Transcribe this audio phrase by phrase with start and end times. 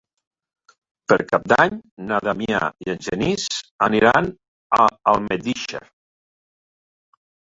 [1.11, 1.75] Per Cap d'Any
[2.11, 3.45] na Damià i en Genís
[3.87, 4.31] aniran
[4.79, 5.83] a Almedíxer.